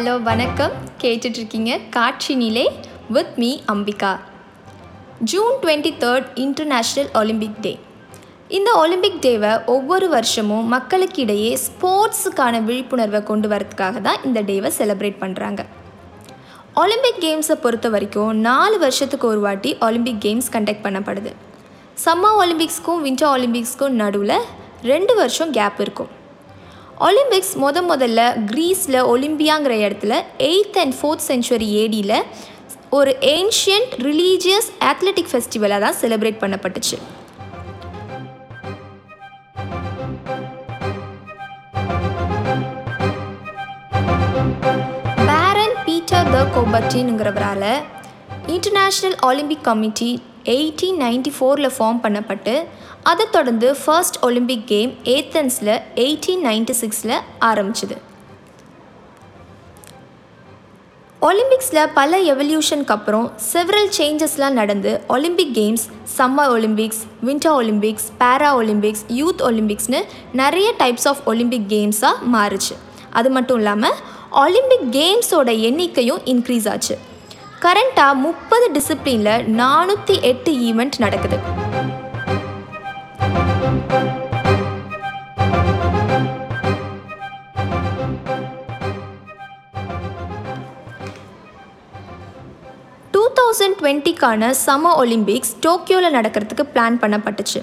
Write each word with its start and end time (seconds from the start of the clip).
Hello 0.00 0.22
வணக்கம். 0.22 0.70
கேட்டுட்ருக்கீங்க 1.00 1.80
காட்சி 1.90 2.34
நிலை 2.34 2.70
with 3.08 3.32
me 3.36 3.60
Ambika. 3.72 4.20
June 5.18 5.52
twenty 5.62 5.90
third 6.02 6.26
international 6.34 7.08
Olympic 7.14 7.60
day. 7.60 7.78
இந்த 8.48 8.72
ஒலிம்பிக் 8.74 9.18
டேவை 9.20 9.64
ஒவ்வொரு 9.64 10.08
வருஷமும் 10.08 10.68
மக்களுக்கு 10.68 11.22
இடையே 11.22 11.58
ஸ்போர்ட்ஸுக்கான 11.64 12.62
விழிப்புணர்வை 12.62 13.22
கொண்டு 13.22 13.48
வரதுக்காக 13.48 14.00
தான் 14.00 14.24
இந்த 14.24 14.42
டேவை 14.42 14.70
செலிப்ரேட் 14.78 15.20
பண்ணுறாங்க 15.20 15.64
ஒலிம்பிக் 16.74 17.20
கேம்ஸை 17.20 17.54
பொறுத்த 17.54 17.88
வரைக்கும் 17.88 18.36
நாலு 18.36 18.78
வருஷத்துக்கு 18.78 19.26
ஒரு 19.26 19.40
வாட்டி 19.40 19.76
ஒலிம்பிக் 19.80 20.22
கேம்ஸ் 20.24 20.52
கண்டக்ட் 20.52 20.86
பண்ணப்படுது. 20.86 21.32
சம்மர் 22.04 22.38
ஒலிம்பிக்ஸ்க்கும் 22.44 23.04
வின்டர் 23.08 23.32
ஒலிம்பிக்ஸ்க்கும் 23.36 24.00
நடுவில் 24.02 24.38
ரெண்டு 24.82 25.14
வருஷம் 25.14 25.50
கேப் 25.50 25.80
இருக்கும். 25.80 26.18
ஒலிம்பிக்ஸ் 27.06 27.54
முத 27.62 27.78
முதல்ல 27.90 28.20
க்ரீஸில் 28.50 28.98
ஒலிம்பியாங்கிற 29.12 29.74
இடத்துல 29.84 30.14
எயித் 30.48 30.78
அண்ட் 30.78 30.94
ஃபோர்த் 30.98 31.24
செஞ்சுவரி 31.28 31.68
ஏடியில் 31.82 32.16
ஒரு 32.90 33.12
ஏன்ஷியன்ட் 33.20 33.92
ரிலீஜியஸ் 34.06 34.68
அத்லெட்டிக் 34.90 35.30
ஃபெஸ்டிவலாக 35.30 35.80
தான் 35.80 35.96
செலிப்ரேட் 36.00 36.40
பண்ணப்பட்டுச்சு. 36.42 36.96
பேரன் 45.28 45.76
Peter 45.84 46.30
the 46.30 46.42
கோபர்டின்ங்கிறவரால் 46.56 47.70
international 48.46 49.18
Olympic 49.20 49.64
committee 49.64 50.10
eighteen 50.44 51.00
ninety 51.00 51.32
ஃபோரில் 51.38 51.74
ஃபார்ம் 51.76 52.02
பண்ணப்பட்டு 52.04 52.54
அதை 53.02 53.26
தொடர்ந்து 53.30 53.76
ஃபர்ஸ்ட் 53.84 54.18
ஒலிம்பிக் 54.22 54.66
கேம் 54.66 54.90
ஏத்தன்ஸில் 55.04 55.80
எயிட்டீன் 55.94 56.44
நைன்டி 56.44 56.74
சிக்ஸில் 56.80 57.20
ஆரம்பிச்சுது. 57.40 57.96
ஒலிம்பிக்ஸில் 61.22 61.88
பல 61.94 62.18
எவல்யூஷனுக்கு 62.18 62.94
அப்புறம் 62.96 63.32
செவரல் 63.52 63.90
சேஞ்சஸ்லாம் 63.98 64.50
நடந்து 64.50 65.00
Olympic 65.08 65.56
games 65.56 65.84
summer 66.18 66.50
Olympics 66.56 67.00
winter 67.24 67.56
Olympics 67.60 68.06
para 68.20 68.50
Olympics 68.60 69.04
youth 69.08 69.42
ஒலிம்பிக்ஸ்னு 69.48 70.02
நிறைய 70.32 70.72
டைப்ஸ் 70.78 71.08
ஆஃப் 71.08 71.20
ஒலிம்பிக் 71.24 71.68
கேம்ஸாக 71.68 72.12
மாறுச்சு. 72.32 72.76
அது 73.10 73.30
மட்டும் 73.30 73.56
இல்லாமல் 73.56 73.92
ஒலிம்பிக் 74.30 74.88
கேம்ஸோட 74.92 75.50
எண்ணிக்கையும் 75.68 76.20
இன்க்ரீஸ் 76.24 76.70
ஆச்சு. 76.70 76.98
கரண்ட்டாக 77.60 78.14
முப்பது 78.14 78.70
டிசிப்ளினில் 78.70 79.46
நானூற்றி 79.62 80.22
எட்டு 80.22 80.52
ஈவெண்ட் 80.52 80.98
நடக்குது. 80.98 81.59
தௌசண்ட் 93.60 93.80
டுவெண்ட்டிக்கான 93.80 94.42
சம்மர் 94.66 94.98
ஒலிம்பிக்ஸ் 95.00 95.50
டோக்கியோவில் 95.64 96.14
நடக்கிறதுக்கு 96.16 96.64
பிளான் 96.74 96.94
பண்ணப்பட்டுச்சு. 97.02 97.60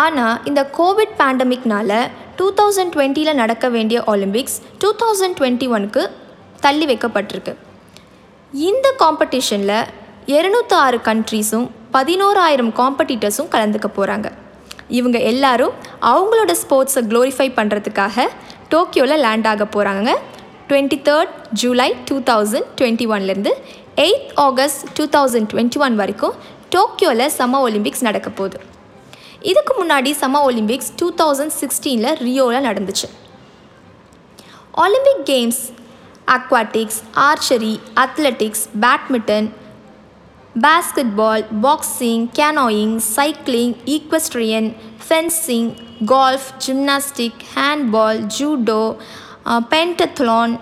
ஆனால் 0.00 0.38
இந்த 0.50 0.60
கோவிட் 0.78 1.12
பேண்டமிக்னால் 1.20 1.92
டூ 2.38 2.46
தௌசண்ட் 2.60 2.92
டுவெண்ட்டியில் 2.94 3.38
நடக்க 3.40 3.68
வேண்டிய 3.76 3.98
ஒலிம்பிக்ஸ் 4.12 4.56
டூ 4.82 4.88
தௌசண்ட் 5.02 5.36
டுவெண்ட்டி 5.40 5.66
ஒனுக்கு 5.76 6.02
தள்ளி 6.64 6.86
வைக்கப்பட்டிருக்கு. 6.90 7.52
இந்த 8.52 8.88
காம்படிஷனில் 9.02 9.76
இரநூத்தி 10.36 10.76
ஆறு 10.84 11.00
கண்ட்ரீஸும் 11.10 11.68
பதினோராயிரம் 11.96 12.72
காம்படிட்டர்ஸும் 12.80 13.52
கலந்துக்க 13.54 13.90
போகிறாங்க 13.98 14.30
இவங்க 15.00 15.20
எல்லாரும் 15.32 15.76
அவங்களோட 16.12 16.54
ஸ்போர்ட்ஸை 16.64 17.04
க்ளோரிஃபை 17.12 17.48
பண்ணுறதுக்காக 17.60 18.26
டோக்கியோவில் 18.74 19.24
லேண்ட் 19.26 19.50
ஆக 19.52 19.68
போகிறாங்க 19.76 20.10
twenty 20.68 20.98
third 21.08 21.34
July 21.62 21.88
two 22.08 22.16
thousand 22.30 22.68
twenty 22.78 23.06
ஒன்லேருந்து 23.14 23.52
eighth 24.06 24.32
August 24.46 24.82
two 24.96 25.04
thousand 25.16 25.48
twenty 25.52 25.78
one 25.86 25.96
வரைக்கும் 26.00 26.34
டோக்கியோவில் 26.74 27.30
சம்மர் 27.38 27.64
ஒலிம்பிக்ஸ் 27.68 28.04
நடக்க 28.08 28.28
போகுது. 28.30 28.58
இதுக்கு 29.50 29.72
முன்னாடி 29.80 30.10
சம்மர் 30.22 30.46
ஒலிம்பிக்ஸ் 30.48 30.90
டூ 30.96 31.06
தௌசண்ட் 31.20 31.54
சிக்ஸ்டீனில் 31.60 32.18
ரியோவில் 32.26 32.66
நடந்துச்சு. 32.68 33.08
Olympic 34.84 35.24
games 35.30 35.62
aquatics 36.36 36.98
archery 37.28 37.72
athletics 38.04 38.64
badminton 38.84 39.48
basketball 40.64 41.44
boxing 41.64 42.24
canoeing 42.38 42.96
cycling 43.16 43.74
equestrian 43.96 44.68
fencing 45.06 45.70
golf 46.12 46.48
gymnastic 46.64 47.40
handball 47.54 48.20
judo 48.38 48.82
pentathlon 49.72 50.54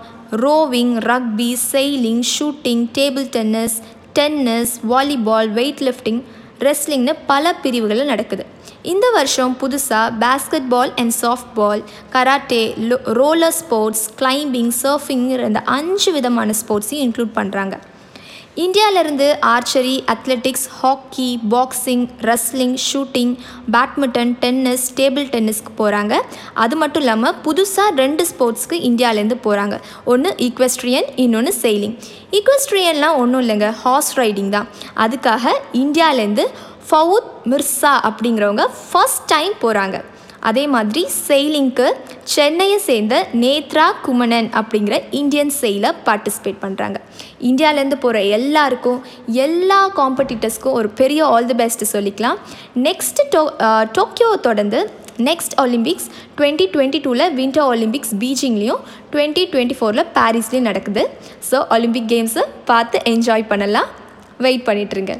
rowing 0.43 0.93
rugby 1.11 1.49
sailing 1.71 2.23
shooting 2.33 2.83
table 2.97 3.27
tennis 3.35 3.77
tennis 4.13 4.73
volleyball 4.89 5.49
weightlifting 5.87 6.21
ரெஸ்லிங்னு 6.59 7.13
பல 7.27 7.53
பிரிவுகளில் 7.53 8.05
நடக்குது. 8.05 8.45
இந்த 8.91 9.09
வருஷம் 9.09 9.57
புதுசாக 9.61 10.13
basket 10.23 10.67
ball 10.69 10.93
and 10.95 11.13
soft 11.21 11.51
ball 11.53 11.83
karate 12.13 12.61
லோ 12.89 12.97
roller 13.19 13.55
sports 13.61 14.05
climbing 14.19 14.71
சர்ஃபிங்கிற 14.83 15.45
இந்த 15.51 15.63
அஞ்சு 15.77 16.11
விதமான 16.11 16.53
ஸ்போர்ட்ஸையும் 16.61 17.05
இன்க்ளூட் 17.07 17.37
பண்ணுறாங்க 17.39 17.77
இந்தியாவிலேருந்து 18.57 19.37
archery 19.41 20.03
athletics 20.07 20.67
hockey 20.81 21.39
boxing 21.49 22.07
wrestling 22.21 22.77
shooting 22.91 23.33
badminton 23.71 24.33
tennis 24.39 24.93
table 24.95 25.27
டென்னிஸ்க்கு 25.29 25.71
போகிறாங்க 25.77 26.13
அது 26.53 26.75
மட்டும் 26.75 27.01
இல்லாமல் 27.01 27.35
புதுசாக 27.43 27.95
ரெண்டு 27.95 28.25
ஸ்போர்ட்ஸ்க்கு 28.25 28.79
இந்தியாவிலேருந்து 28.81 29.39
போகிறாங்க 29.43 29.77
ஒன்று 30.05 30.35
ஈக்வெஸ்ட்ரியன் 30.39 31.09
இன்னொன்று 31.15 31.53
செயிலிங் 31.61 31.95
ஈக்வெஸ்ட்ரியன்லாம் 32.31 33.17
ஒன்றும் 33.17 33.41
இல்லைங்க 33.41 33.71
ஹார்ஸ் 33.83 34.13
ரைடிங் 34.15 34.49
தான். 34.49 34.67
அதுக்காக 34.95 35.53
இந்தியாவிலேருந்து 35.73 36.45
ஃபவுத் 36.89 37.31
மிர்சா 37.45 37.93
அப்படிங்கிறவங்க 38.09 38.65
ஃபஸ்ட் 38.91 39.25
டைம் 39.27 39.53
போகிறாங்க 39.61 39.97
அதே 40.49 40.63
மாதிரி 40.67 41.01
செயலிங்க்கு 41.27 41.87
சென்னையை 42.35 42.77
சேர்ந்த 42.87 43.15
நேத்ரா 43.43 43.85
குமணன் 44.05 44.49
அப்படிங்கிற 44.59 44.95
இந்தியன் 45.19 45.53
செயலில் 45.59 45.97
பார்ட்டிசிபேட் 46.07 46.59
பண்ணுறாங்க 46.61 46.97
இந்தியாவிலேருந்து 47.49 47.99
போகிற 48.03 48.21
எல்லாருக்கும் 48.37 48.99
எல்லா 49.45 49.79
காம்படிட்டர்ஸ்க்கும் 49.99 50.77
ஒரு 50.79 50.89
பெரிய 51.01 51.25
ஆல் 51.25 51.49
தி 51.51 51.57
பெஸ்ட்டு 51.63 51.89
சொல்லிக்கலாம். 51.93 52.37
நெக்ஸ்ட் 52.87 53.21
டோ 53.35 53.43
டோக்கியோ 53.97 54.29
தொடர்ந்து 54.47 54.81
நெக்ஸ்ட் 55.29 55.55
ஒலிம்பிக்ஸ் 55.63 56.07
டுவெண்ட்டி 56.37 56.65
டுவெண்ட்டி 56.73 56.99
டூவில் 57.05 57.33
வின்டர் 57.39 57.67
ஒலிம்பிக்ஸ் 57.73 58.13
பீஜிங்லேயும் 58.23 58.83
டுவெண்ட்டி 59.13 59.45
டுவெண்ட்டி 59.53 59.77
ஃபோரில் 59.79 60.09
பாரிஸ்லேயும் 60.17 60.69
நடக்குது. 60.69 61.03
ஸோ 61.51 61.59
ஒலிம்பிக் 61.77 62.11
கேம்ஸை 62.13 62.43
பார்த்து 62.65 62.99
என்ஜாய் 63.13 63.49
பண்ணலாம். 63.53 63.89
வெயிட் 64.45 64.67
பண்ணிட்டுருங்க 64.67 65.15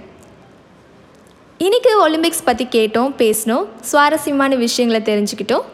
இன்றைக்கி 1.59 1.91
ஒலிம்பிக்ஸ் 2.05 2.45
பற்றி 2.45 2.65
கேட்டோம் 2.65 3.13
பேசினோம் 3.17 3.65
சுவாரஸ்யமான 3.81 4.55
விஷயங்களை 4.55 5.01
தெரிஞ்சுக்கிட்டோம். 5.07 5.65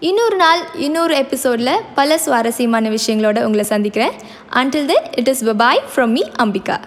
இன்னொரு 0.00 0.36
நாள் 0.36 0.58
இன்னொரு 0.74 1.14
எபிசோடில் 1.14 1.80
பல 1.94 2.18
சுவாரஸ்யமான 2.18 2.90
விஷயங்களோட 2.90 3.42
உங்களை 3.44 3.64
சந்திக்கிறேன். 3.64 4.12
Until 4.52 4.90
then 4.90 5.08
it 5.16 5.28
is 5.28 5.44
bye bye 5.44 5.82
from 5.94 6.14
me 6.16 6.22
Ambika 6.38 6.78